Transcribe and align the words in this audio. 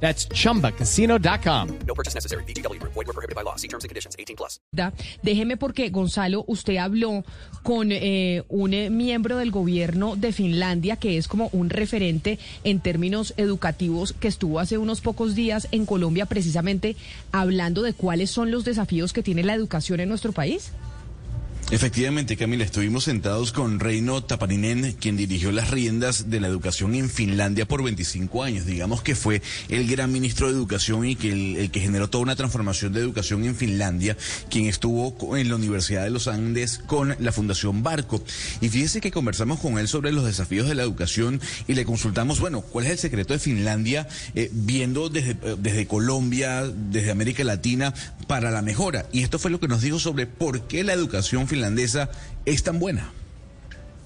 That's 0.00 0.28
chumbacasino.com. 0.28 1.68
No 1.86 1.94
purchase 1.94 2.14
necessary. 2.14 2.44
BGW. 2.44 2.78
Void 2.82 3.06
were 3.06 3.12
prohibited 3.14 3.34
by 3.34 3.42
law. 3.42 3.56
See 3.56 3.68
terms 3.68 3.84
and 3.84 3.88
conditions. 3.88 4.14
18 4.18 4.36
plus. 4.36 4.60
Da- 4.72 4.92
Déjeme 5.22 5.56
porque, 5.56 5.88
Gonzalo, 5.90 6.44
usted 6.46 6.76
habló 6.76 7.24
con 7.62 7.90
eh, 7.92 8.44
un 8.48 8.74
eh, 8.74 8.90
miembro 8.90 9.38
del 9.38 9.50
gobierno 9.50 10.14
de 10.16 10.32
Finlandia 10.32 10.96
que 10.96 11.16
es 11.16 11.28
como 11.28 11.48
un 11.52 11.70
referente 11.70 12.38
en 12.64 12.80
términos 12.80 13.34
educativos 13.36 14.12
que 14.12 14.28
estuvo 14.28 14.60
hace 14.60 14.78
unos 14.78 15.00
pocos 15.00 15.34
días 15.34 15.66
en 15.72 15.86
Colombia 15.86 16.26
precisamente 16.26 16.96
hablando 17.32 17.82
de 17.82 17.92
cuáles 17.94 18.30
son 18.30 18.50
los 18.50 18.64
desafíos 18.64 19.12
que 19.12 19.22
tiene 19.22 19.42
la 19.44 19.54
educación 19.54 20.00
en 20.00 20.08
nuestro 20.08 20.32
país. 20.32 20.72
Efectivamente, 21.72 22.36
Camila, 22.36 22.62
estuvimos 22.62 23.02
sentados 23.02 23.50
con 23.50 23.80
Reino 23.80 24.22
Tapaninen, 24.22 24.92
quien 24.92 25.16
dirigió 25.16 25.50
las 25.50 25.72
riendas 25.72 26.30
de 26.30 26.38
la 26.38 26.46
educación 26.46 26.94
en 26.94 27.10
Finlandia 27.10 27.66
por 27.66 27.82
25 27.82 28.44
años. 28.44 28.66
Digamos 28.66 29.02
que 29.02 29.16
fue 29.16 29.42
el 29.68 29.88
gran 29.88 30.12
ministro 30.12 30.46
de 30.46 30.52
Educación 30.52 31.04
y 31.04 31.16
que 31.16 31.32
el, 31.32 31.70
que 31.72 31.80
generó 31.80 32.08
toda 32.08 32.22
una 32.22 32.36
transformación 32.36 32.92
de 32.92 33.00
educación 33.00 33.44
en 33.44 33.56
Finlandia, 33.56 34.16
quien 34.48 34.66
estuvo 34.66 35.36
en 35.36 35.48
la 35.48 35.56
Universidad 35.56 36.04
de 36.04 36.10
los 36.10 36.28
Andes 36.28 36.78
con 36.86 37.16
la 37.18 37.32
Fundación 37.32 37.82
Barco. 37.82 38.22
Y 38.60 38.68
fíjese 38.68 39.00
que 39.00 39.10
conversamos 39.10 39.58
con 39.58 39.80
él 39.80 39.88
sobre 39.88 40.12
los 40.12 40.24
desafíos 40.24 40.68
de 40.68 40.76
la 40.76 40.84
educación 40.84 41.40
y 41.66 41.74
le 41.74 41.84
consultamos, 41.84 42.38
bueno, 42.38 42.60
¿cuál 42.60 42.86
es 42.86 42.92
el 42.92 42.98
secreto 42.98 43.32
de 43.32 43.40
Finlandia 43.40 44.06
eh, 44.36 44.50
viendo 44.52 45.08
desde, 45.08 45.32
eh, 45.32 45.56
desde 45.58 45.88
Colombia, 45.88 46.62
desde 46.64 47.10
América 47.10 47.42
Latina, 47.42 47.92
para 48.28 48.52
la 48.52 48.62
mejora? 48.62 49.06
Y 49.12 49.22
esto 49.22 49.40
fue 49.40 49.50
lo 49.50 49.58
que 49.58 49.66
nos 49.66 49.82
dijo 49.82 49.98
sobre 49.98 50.26
por 50.26 50.68
qué 50.68 50.84
la 50.84 50.92
educación 50.92 51.48
finlandesa 51.48 51.55
es 52.46 52.62
tan 52.62 52.78
buena. 52.78 53.12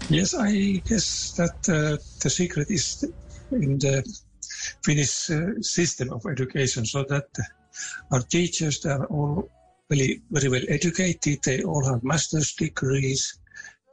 Yes, 0.08 0.34
I 0.34 0.82
guess 0.88 1.32
that 1.36 1.68
uh, 1.68 1.96
the 2.22 2.30
secret 2.30 2.70
is 2.70 3.04
in 3.52 3.78
the 3.78 4.02
Finnish 4.84 5.30
uh, 5.30 5.60
system 5.60 6.12
of 6.12 6.26
education, 6.26 6.84
so 6.84 7.04
that 7.04 7.28
our 8.10 8.22
teachers 8.22 8.84
are 8.86 9.06
all 9.06 9.48
very, 9.88 10.22
very 10.30 10.48
well 10.48 10.62
educated. 10.68 11.42
They 11.42 11.62
all 11.62 11.84
have 11.84 12.02
master's 12.02 12.54
degrees, 12.54 13.38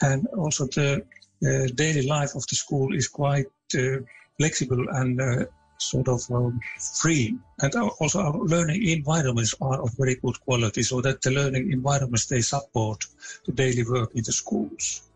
and 0.02 0.27
also 0.38 0.66
the 0.66 1.03
uh, 1.45 1.67
daily 1.75 2.08
life 2.08 2.36
of 2.36 2.45
the 2.47 2.55
school 2.55 2.95
is 2.95 3.08
quite 3.08 3.47
uh, 3.77 3.99
flexible 4.38 4.86
and 4.89 5.21
uh, 5.21 5.45
sort 5.78 6.08
of 6.08 6.22
um, 6.31 6.59
free. 7.02 7.38
And 7.59 7.73
also 8.00 8.20
our 8.20 8.38
learning 8.38 8.88
environments 8.88 9.56
are 9.61 9.81
of 9.81 9.94
very 9.97 10.16
good 10.16 10.39
quality, 10.42 10.83
so 10.83 11.02
that 11.02 11.22
the 11.22 11.31
learning 11.31 11.72
environments 11.72 12.25
they 12.25 12.42
support 12.42 13.03
the 13.45 13.52
daily 13.52 13.83
work 13.83 14.11
in 14.16 14.23
the 14.23 14.31
schools. 14.31 15.09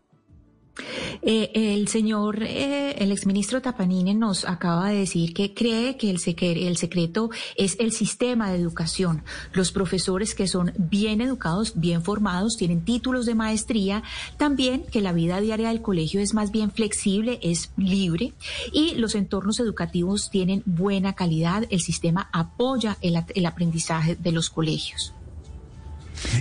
Eh, 1.20 1.50
el 1.54 1.86
señor, 1.88 2.42
eh, 2.42 2.96
el 2.98 3.12
exministro 3.12 3.60
Tapanine 3.60 4.14
nos 4.14 4.46
acaba 4.46 4.88
de 4.88 5.00
decir 5.00 5.34
que 5.34 5.52
cree 5.52 5.96
que 5.96 6.10
el, 6.10 6.18
secre- 6.18 6.66
el 6.66 6.76
secreto 6.76 7.30
es 7.56 7.76
el 7.78 7.92
sistema 7.92 8.50
de 8.50 8.58
educación. 8.58 9.22
Los 9.52 9.70
profesores 9.70 10.34
que 10.34 10.48
son 10.48 10.72
bien 10.78 11.20
educados, 11.20 11.74
bien 11.76 12.02
formados, 12.02 12.56
tienen 12.56 12.84
títulos 12.84 13.26
de 13.26 13.34
maestría. 13.34 14.02
También 14.38 14.84
que 14.90 15.02
la 15.02 15.12
vida 15.12 15.40
diaria 15.40 15.68
del 15.68 15.82
colegio 15.82 16.20
es 16.20 16.32
más 16.32 16.50
bien 16.50 16.70
flexible, 16.70 17.38
es 17.42 17.70
libre. 17.76 18.32
Y 18.72 18.94
los 18.94 19.14
entornos 19.14 19.60
educativos 19.60 20.30
tienen 20.30 20.62
buena 20.64 21.12
calidad. 21.12 21.64
El 21.70 21.80
sistema 21.80 22.30
apoya 22.32 22.96
el 23.02 23.46
aprendizaje 23.46 24.16
de 24.16 24.32
los 24.32 24.48
colegios. 24.48 25.12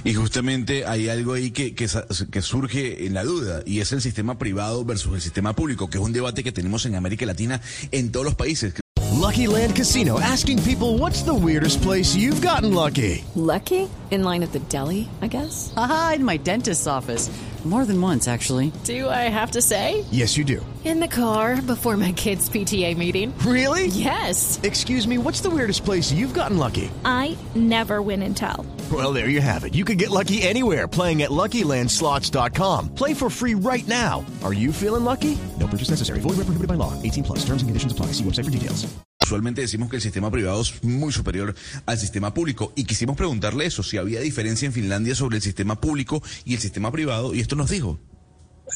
Y 0.03 0.13
justamente 0.13 0.85
hay 0.85 1.09
algo 1.09 1.33
ahí 1.33 1.51
que, 1.51 1.73
que, 1.75 1.87
que 2.31 2.41
surge 2.41 3.05
en 3.05 3.13
la 3.13 3.23
duda, 3.23 3.61
y 3.65 3.79
es 3.79 3.91
el 3.91 4.01
sistema 4.01 4.37
privado 4.37 4.83
versus 4.85 5.13
el 5.13 5.21
sistema 5.21 5.53
público, 5.53 5.89
que 5.89 5.97
es 5.97 6.03
un 6.03 6.13
debate 6.13 6.43
que 6.43 6.51
tenemos 6.51 6.85
en 6.85 6.95
América 6.95 7.25
Latina 7.25 7.61
en 7.91 8.11
todos 8.11 8.25
los 8.25 8.35
países. 8.35 8.73
Lucky 9.21 9.45
Land 9.45 9.75
Casino 9.75 10.19
asking 10.19 10.63
people 10.63 10.97
what's 10.97 11.21
the 11.21 11.33
weirdest 11.33 11.81
place 11.83 12.15
you've 12.15 12.41
gotten 12.41 12.73
lucky? 12.73 13.23
Lucky? 13.35 13.87
In 14.09 14.23
line 14.23 14.41
at 14.43 14.51
the 14.51 14.59
deli, 14.67 15.07
I 15.21 15.27
guess? 15.27 15.71
Aha, 15.77 16.13
in 16.15 16.25
my 16.25 16.37
dentist's 16.37 16.87
office. 16.87 17.29
More 17.63 17.85
than 17.85 18.01
once, 18.01 18.27
actually. 18.27 18.71
Do 18.85 19.07
I 19.07 19.29
have 19.29 19.51
to 19.51 19.61
say? 19.61 20.03
Yes, 20.09 20.35
you 20.35 20.43
do. 20.43 20.65
In 20.83 20.99
the 20.99 21.07
car 21.07 21.61
before 21.61 21.95
my 21.95 22.11
kids' 22.11 22.49
PTA 22.49 22.97
meeting. 22.97 23.37
Really? 23.45 23.85
Yes. 23.85 24.59
Excuse 24.63 25.07
me, 25.07 25.19
what's 25.19 25.41
the 25.41 25.51
weirdest 25.51 25.85
place 25.85 26.11
you've 26.11 26.33
gotten 26.33 26.57
lucky? 26.57 26.89
I 27.05 27.37
never 27.53 28.01
win 28.01 28.23
and 28.23 28.35
tell. 28.35 28.65
Well, 28.91 29.13
there 29.13 29.29
you 29.29 29.41
have 29.41 29.63
it. 29.63 29.75
You 29.75 29.85
can 29.85 29.97
get 29.97 30.09
lucky 30.09 30.41
anywhere 30.41 30.87
playing 30.87 31.21
at 31.21 31.29
LuckyLandSlots.com. 31.29 32.95
Play 32.95 33.13
for 33.13 33.29
free 33.29 33.53
right 33.53 33.87
now. 33.87 34.25
Are 34.43 34.53
you 34.53 34.73
feeling 34.73 35.05
lucky? 35.05 35.37
No 35.59 35.67
purchase 35.67 35.91
necessary. 35.91 36.19
Void 36.19 36.37
where 36.37 36.45
prohibited 36.45 36.67
by 36.67 36.75
law. 36.75 36.93
18 37.03 37.23
plus. 37.23 37.45
Terms 37.45 37.61
and 37.61 37.69
conditions 37.69 37.91
apply. 37.91 38.07
See 38.17 38.23
website 38.23 38.45
for 38.45 38.51
details. 38.51 38.87
Usualmente 39.23 39.61
decimos 39.61 39.89
que 39.89 39.95
el 39.95 40.01
sistema 40.01 40.29
privado 40.29 40.61
es 40.61 40.83
muy 40.83 41.13
superior 41.13 41.55
al 41.85 41.97
sistema 41.97 42.33
público, 42.33 42.73
y 42.75 42.83
quisimos 42.83 43.15
preguntarle 43.15 43.65
eso, 43.65 43.81
si 43.81 43.95
había 43.95 44.19
diferencia 44.19 44.65
en 44.65 44.73
Finlandia 44.73 45.15
sobre 45.15 45.37
el 45.37 45.41
sistema 45.41 45.79
público 45.79 46.21
y 46.43 46.55
el 46.55 46.59
sistema 46.59 46.91
privado, 46.91 47.33
y 47.33 47.39
esto 47.39 47.55
nos 47.55 47.69
dijo. 47.69 47.97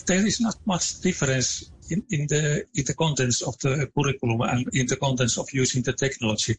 there 0.05 0.25
is 0.25 0.39
not 0.39 0.55
much 0.65 1.01
difference 1.01 1.71
in, 1.89 2.05
in 2.09 2.27
the 2.27 2.65
in 2.73 2.85
the 2.85 2.93
contents 2.93 3.41
of 3.41 3.57
the 3.59 3.89
curriculum 3.95 4.41
and 4.41 4.67
in 4.73 4.87
the 4.87 4.97
contents 4.97 5.37
of 5.37 5.47
using 5.53 5.83
the 5.83 5.93
technology. 5.93 6.55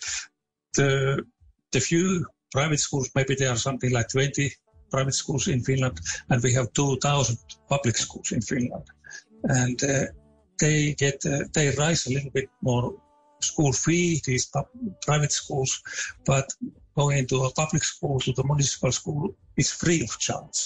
The 0.75 1.25
the 1.73 1.81
few 1.81 2.27
private 2.57 2.81
schools, 2.81 3.11
maybe 3.15 3.35
there 3.35 3.53
are 3.55 3.67
something 3.69 3.93
like 3.93 4.09
20 4.09 4.51
private 4.91 5.15
schools 5.15 5.47
in 5.49 5.61
Finland, 5.63 6.01
and 6.31 6.43
we 6.43 6.53
have 6.55 6.73
2,000 6.73 7.37
public 7.69 7.97
schools 7.97 8.33
in 8.33 8.41
Finland, 8.41 8.87
and 9.43 9.79
uh, 9.85 10.07
they 10.59 10.95
get 10.95 11.19
uh, 11.27 11.45
they 11.53 11.67
rise 11.85 12.03
a 12.07 12.13
little 12.15 12.31
bit 12.31 12.49
more 12.63 12.95
school 13.41 13.73
fee 13.73 14.21
these 14.25 14.47
private 15.07 15.33
schools, 15.33 15.83
but 16.25 16.47
going 16.95 17.27
to 17.27 17.37
a 17.45 17.53
public 17.53 17.85
school 17.85 18.19
to 18.21 18.33
the 18.33 18.45
municipal 18.45 18.93
school 18.93 19.23
is 19.57 19.71
free 19.71 20.03
of 20.03 20.19
charge 20.19 20.61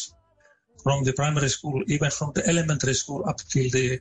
from 0.85 1.05
the 1.05 1.13
primary 1.13 1.49
school, 1.49 1.83
even 1.95 2.11
from 2.11 2.31
the 2.37 2.47
elementary 2.47 2.95
school 2.95 3.23
up 3.31 3.39
till 3.53 3.69
the 3.71 3.99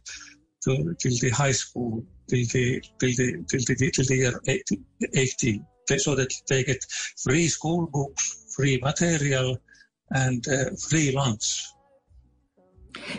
to, 0.63 0.71
till 1.01 1.17
the 1.23 1.31
high 1.41 1.55
school, 1.63 2.03
till 2.29 2.45
the 2.53 2.65
till 2.99 3.13
the 3.19 3.27
till 3.49 3.63
the, 3.67 3.91
till 3.95 4.05
the 4.11 4.17
year 4.23 4.35
18, 4.47 4.85
18. 5.13 5.65
So 5.97 6.15
that 6.15 6.31
they 6.47 6.63
get 6.63 6.85
free 7.23 7.47
school 7.47 7.87
books, 7.87 8.53
free 8.55 8.79
material, 8.81 9.57
and 10.11 10.47
uh, 10.47 10.75
free 10.89 11.11
lunch. 11.11 11.65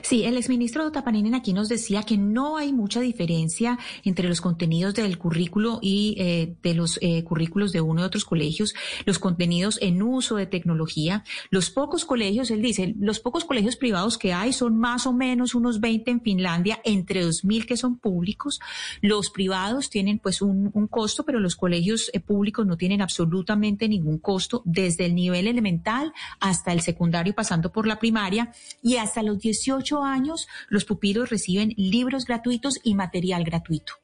Sí, 0.03 0.25
el 0.25 0.36
exministro 0.36 0.91
Tapaninen 0.91 1.34
aquí 1.34 1.53
nos 1.53 1.69
decía 1.69 2.03
que 2.03 2.19
no 2.19 2.56
hay 2.56 2.72
mucha 2.72 3.00
diferencia 3.00 3.78
entre 4.04 4.28
los 4.28 4.41
contenidos 4.41 4.94
del 4.94 5.16
currículo 5.16 5.78
y 5.81 6.16
eh, 6.19 6.56
de 6.62 6.75
los 6.75 6.98
eh, 7.03 7.22
currículos 7.22 7.72
de 7.72 7.81
uno 7.81 8.03
y 8.03 8.04
otros 8.04 8.25
colegios, 8.25 8.75
los 9.04 9.19
contenidos 9.19 9.78
en 9.81 10.03
uso 10.03 10.36
de 10.36 10.47
tecnología. 10.47 11.25
Los 11.50 11.70
pocos 11.70 12.04
colegios, 12.04 12.50
él 12.50 12.62
dice, 12.62 12.94
los 12.98 13.20
pocos 13.20 13.44
colegios 13.44 13.76
privados 13.76 14.19
que 14.19 14.32
hay 14.32 14.53
son 14.53 14.76
más 14.76 15.06
o 15.06 15.12
menos 15.12 15.54
unos 15.54 15.81
20 15.81 16.10
en 16.10 16.20
Finlandia, 16.20 16.81
entre 16.84 17.25
2.000 17.25 17.66
que 17.66 17.76
son 17.76 17.98
públicos. 17.98 18.58
Los 19.00 19.31
privados 19.31 19.88
tienen 19.88 20.19
pues 20.19 20.42
un, 20.42 20.70
costo, 20.91 21.25
pero 21.25 21.38
los 21.38 21.56
colegios 21.56 22.10
eh, 22.12 22.20
públicos 22.20 22.66
no 22.66 22.76
tienen 22.76 23.02
absolutamente 23.02 23.88
ningún 23.88 24.19
costo, 24.19 24.62
desde 24.64 25.06
el 25.06 25.14
nivel 25.14 25.47
elemental 25.47 26.12
hasta 26.41 26.72
el 26.72 26.81
secundario, 26.81 27.34
pasando 27.34 27.70
por 27.70 27.87
la 27.87 27.99
primaria, 27.99 28.52
y 28.82 28.96
hasta 28.96 29.23
los 29.23 29.38
18 29.61 30.03
años 30.03 30.49
los 30.69 30.85
pupilos 30.85 31.29
reciben 31.29 31.75
libros 31.77 32.25
gratuitos 32.25 32.79
y 32.83 32.95
material 32.95 33.45
gratuito. 33.45 33.95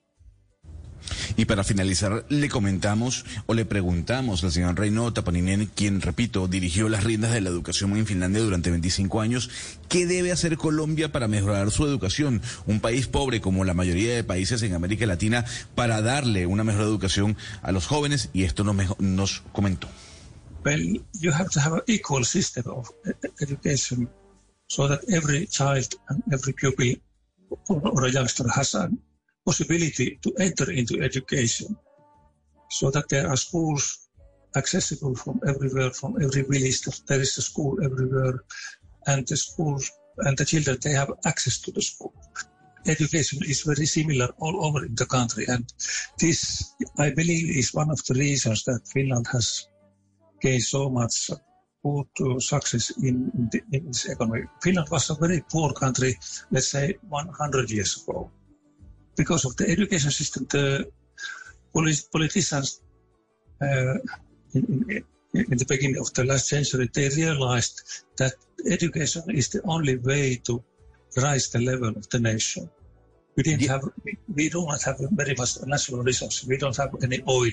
Y 1.36 1.44
para 1.44 1.62
finalizar, 1.62 2.24
le 2.28 2.48
comentamos 2.48 3.24
o 3.46 3.54
le 3.54 3.64
preguntamos 3.64 4.42
al 4.42 4.50
señor 4.50 4.76
Reino 4.76 5.12
Tapaninen, 5.12 5.66
quien, 5.66 6.00
repito, 6.00 6.48
dirigió 6.48 6.88
las 6.88 7.04
riendas 7.04 7.32
de 7.32 7.40
la 7.40 7.50
educación 7.50 7.96
en 7.96 8.06
Finlandia 8.06 8.42
durante 8.42 8.70
25 8.70 9.20
años, 9.20 9.50
¿qué 9.88 10.06
debe 10.06 10.32
hacer 10.32 10.56
Colombia 10.56 11.12
para 11.12 11.28
mejorar 11.28 11.70
su 11.70 11.84
educación? 11.84 12.42
Un 12.66 12.80
país 12.80 13.06
pobre 13.06 13.40
como 13.40 13.64
la 13.64 13.74
mayoría 13.74 14.14
de 14.14 14.24
países 14.24 14.62
en 14.62 14.74
América 14.74 15.06
Latina, 15.06 15.44
para 15.76 16.02
darle 16.02 16.46
una 16.46 16.64
mejor 16.64 16.82
educación 16.82 17.36
a 17.62 17.70
los 17.70 17.86
jóvenes, 17.86 18.30
y 18.32 18.42
esto 18.42 18.64
nos, 18.64 18.98
nos 18.98 19.42
comentó. 19.52 19.88
Well, 20.64 21.00
you 21.20 21.32
have 21.32 21.50
to 21.50 21.60
have 21.60 21.74
an 21.74 21.82
equal 21.86 22.24
system 22.24 22.64
of 22.66 22.90
e- 23.04 23.30
education 23.38 24.08
so 24.68 24.88
that 24.88 25.04
every 25.12 25.46
child 25.46 25.94
and 26.08 26.22
every 26.32 26.52
pupil 26.52 26.94
or, 27.68 28.04
a 28.04 28.10
youngster 28.10 28.48
has 28.48 28.74
a 28.74 28.90
possibility 29.44 30.18
to 30.22 30.32
enter 30.38 30.70
into 30.70 31.00
education 31.00 31.76
so 32.70 32.90
that 32.90 33.08
there 33.08 33.28
are 33.28 33.36
schools 33.36 34.08
accessible 34.56 35.14
from 35.14 35.40
everywhere, 35.46 35.90
from 35.90 36.20
every 36.22 36.42
village. 36.42 36.80
There 37.06 37.20
is 37.20 37.38
a 37.38 37.42
school 37.42 37.78
everywhere, 37.84 38.42
and 39.06 39.26
the 39.26 39.36
schools 39.36 39.90
and 40.18 40.36
the 40.36 40.44
children 40.44 40.78
they 40.82 40.90
have 40.90 41.12
access 41.24 41.58
to 41.60 41.70
the 41.70 41.82
school. 41.82 42.12
Education 42.86 43.40
is 43.44 43.62
very 43.62 43.86
similar 43.86 44.28
all 44.38 44.64
over 44.64 44.84
in 44.84 44.94
the 44.94 45.06
country, 45.06 45.44
and 45.48 45.64
this, 46.18 46.74
I 46.98 47.10
believe, 47.10 47.56
is 47.56 47.74
one 47.74 47.90
of 47.90 48.04
the 48.04 48.14
reasons 48.14 48.64
that 48.64 48.88
Finland 48.92 49.26
has 49.32 49.68
gained 50.40 50.62
so 50.62 50.88
much 50.88 51.30
good 51.86 52.10
uh, 52.20 52.38
success 52.38 52.84
in, 53.08 53.30
the, 53.52 53.60
in 53.72 53.86
this 53.86 54.06
economy. 54.06 54.44
Finland 54.62 54.88
was 54.90 55.10
a 55.10 55.14
very 55.14 55.40
poor 55.52 55.72
country, 55.72 56.12
let's 56.50 56.68
say 56.68 56.94
100 57.08 57.70
years 57.70 57.92
ago. 58.02 58.30
Because 59.16 59.44
of 59.44 59.56
the 59.56 59.68
education 59.74 60.10
system, 60.10 60.46
the 60.50 60.88
polit- 61.72 62.08
politicians 62.12 62.80
uh, 63.62 63.96
in, 64.54 64.64
in, 64.94 65.04
in, 65.52 65.58
the 65.62 65.66
beginning 65.68 65.98
of 65.98 66.12
the 66.14 66.24
last 66.24 66.48
century, 66.48 66.88
they 66.92 67.08
realized 67.08 68.04
that 68.18 68.32
education 68.70 69.22
is 69.30 69.48
the 69.48 69.62
only 69.64 69.96
way 69.98 70.36
to 70.46 70.62
rise 71.16 71.48
the 71.50 71.60
level 71.60 71.88
of 71.88 72.08
the 72.10 72.20
nation. 72.20 72.68
We 73.36 73.42
didn't 73.42 73.62
yeah. 73.62 73.72
have, 73.72 73.84
we, 74.04 74.18
we 74.34 74.48
do 74.48 74.64
not 74.66 74.82
have 74.82 74.96
very 75.12 75.34
much 75.34 75.52
natural 75.66 76.02
resources. 76.02 76.48
We 76.48 76.56
don't 76.56 76.76
have 76.76 76.94
any 77.02 77.22
oil. 77.28 77.52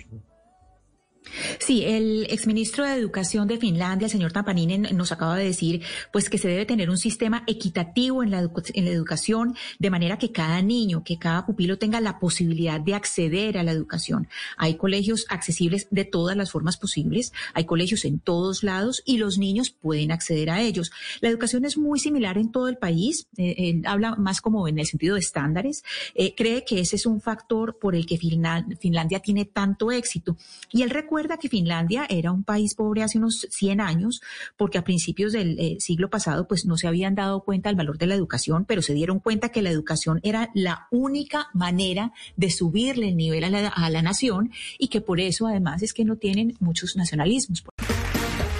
Sí, 1.59 1.83
el 1.83 2.27
exministro 2.29 2.85
de 2.85 2.93
Educación 2.93 3.47
de 3.47 3.57
Finlandia, 3.57 4.05
el 4.05 4.11
señor 4.11 4.31
Tapaninen, 4.31 4.87
nos 4.93 5.11
acaba 5.11 5.37
de 5.37 5.45
decir 5.45 5.83
pues 6.11 6.29
que 6.29 6.37
se 6.37 6.47
debe 6.47 6.65
tener 6.65 6.89
un 6.89 6.97
sistema 6.97 7.43
equitativo 7.47 8.23
en 8.23 8.31
la, 8.31 8.39
en 8.73 8.87
educación, 8.87 9.55
de 9.79 9.89
manera 9.89 10.17
que 10.17 10.31
cada 10.31 10.61
niño, 10.61 11.03
que 11.03 11.17
cada 11.17 11.45
pupilo 11.45 11.77
tenga 11.77 12.01
la 12.01 12.19
posibilidad 12.19 12.79
de 12.79 12.95
acceder 12.95 13.57
a 13.57 13.63
la 13.63 13.71
educación. 13.71 14.27
Hay 14.57 14.75
colegios 14.75 15.25
accesibles 15.29 15.87
de 15.91 16.05
todas 16.05 16.35
las 16.37 16.51
formas 16.51 16.77
posibles, 16.77 17.33
hay 17.53 17.65
colegios 17.65 18.05
en 18.05 18.19
todos 18.19 18.63
lados 18.63 19.01
y 19.05 19.17
los 19.17 19.37
niños 19.37 19.69
pueden 19.69 20.11
acceder 20.11 20.49
a 20.49 20.61
ellos. 20.61 20.91
La 21.21 21.29
educación 21.29 21.65
es 21.65 21.77
muy 21.77 21.99
similar 21.99 22.37
en 22.37 22.51
todo 22.51 22.67
el 22.67 22.77
país, 22.77 23.27
eh, 23.37 23.55
él 23.57 23.83
habla 23.85 24.15
más 24.15 24.41
como 24.41 24.67
en 24.67 24.79
el 24.79 24.85
sentido 24.85 25.15
de 25.15 25.21
estándares, 25.21 25.83
eh, 26.15 26.33
cree 26.35 26.63
que 26.65 26.79
ese 26.79 26.95
es 26.95 27.05
un 27.05 27.21
factor 27.21 27.77
por 27.79 27.95
el 27.95 28.05
que 28.05 28.17
Finlandia 28.17 29.19
tiene 29.19 29.45
tanto 29.45 29.91
éxito. 29.91 30.37
Y 30.71 30.81
él 30.81 30.89
recuerda 30.89 31.37
que 31.43 31.49
Finlandia 31.49 32.05
era 32.09 32.31
un 32.31 32.45
país 32.45 32.73
pobre 32.73 33.03
hace 33.03 33.17
unos 33.17 33.45
100 33.49 33.81
años, 33.81 34.21
porque 34.55 34.77
a 34.77 34.85
principios 34.85 35.33
del 35.33 35.59
eh, 35.59 35.75
siglo 35.79 36.09
pasado 36.09 36.47
pues 36.47 36.65
no 36.65 36.77
se 36.77 36.87
habían 36.87 37.15
dado 37.15 37.43
cuenta 37.43 37.67
del 37.67 37.75
valor 37.75 37.97
de 37.97 38.07
la 38.07 38.15
educación, 38.15 38.63
pero 38.63 38.81
se 38.81 38.93
dieron 38.93 39.19
cuenta 39.19 39.49
que 39.49 39.61
la 39.61 39.69
educación 39.69 40.21
era 40.23 40.51
la 40.53 40.87
única 40.89 41.49
manera 41.53 42.13
de 42.37 42.49
subirle 42.49 43.09
el 43.09 43.17
nivel 43.17 43.43
a 43.43 43.49
la, 43.49 43.67
a 43.67 43.89
la 43.89 44.01
nación 44.01 44.51
y 44.79 44.87
que 44.87 45.01
por 45.01 45.19
eso 45.19 45.45
además 45.45 45.83
es 45.83 45.93
que 45.93 46.05
no 46.05 46.15
tienen 46.15 46.55
muchos 46.61 46.95
nacionalismos. 46.95 47.65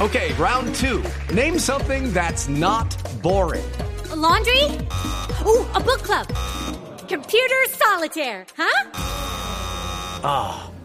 Okay, 0.01 0.33
round 0.38 0.75
two. 0.75 1.01
Name 1.33 1.57
something 1.57 2.12
that's 2.12 2.50
not 2.50 2.97
boring. 3.21 3.63
A 4.12 4.15
laundry? 4.18 4.63
Ooh, 5.45 5.65
a 5.74 5.80
book 5.80 6.03
club. 6.03 6.27
Computer 7.07 7.65
solitaire, 7.80 8.45
huh? 8.57 8.89
Ah. 10.25 10.72